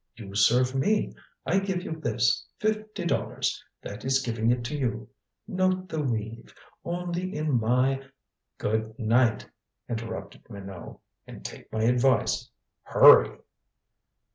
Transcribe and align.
You 0.15 0.33
serve 0.33 0.73
me. 0.73 1.13
I 1.45 1.59
give 1.59 1.83
you 1.83 1.91
this. 1.99 2.47
Fifty 2.57 3.05
dollars. 3.05 3.63
That 3.83 4.03
is 4.03 4.23
giving 4.23 4.49
it 4.49 4.63
to 4.63 4.75
you. 4.75 5.07
Note 5.47 5.89
the 5.89 6.01
weave. 6.01 6.55
Only 6.83 7.35
in 7.35 7.59
my" 7.59 8.07
"Good 8.57 8.97
night," 8.97 9.47
interrupted 9.87 10.49
Minot. 10.49 10.99
"And 11.27 11.45
take 11.45 11.71
my 11.71 11.83
advice. 11.83 12.49
Hurry!" 12.81 13.41